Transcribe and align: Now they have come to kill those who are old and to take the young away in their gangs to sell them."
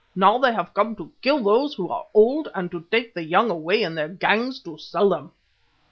Now 0.15 0.39
they 0.39 0.51
have 0.51 0.73
come 0.73 0.95
to 0.95 1.11
kill 1.21 1.43
those 1.43 1.75
who 1.75 1.89
are 1.89 2.07
old 2.15 2.47
and 2.55 2.71
to 2.71 2.81
take 2.89 3.13
the 3.13 3.21
young 3.23 3.51
away 3.51 3.83
in 3.83 3.93
their 3.93 4.09
gangs 4.09 4.59
to 4.61 4.79
sell 4.79 5.09
them." 5.09 5.31